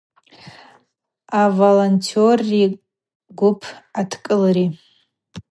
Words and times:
Аволонтерри 1.41 2.63
гвып 3.37 3.61
адкӏылри. 3.99 4.65